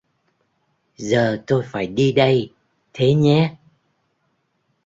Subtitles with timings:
[0.97, 2.51] Giờ tôi phải đi đây
[2.93, 3.55] Thế nhé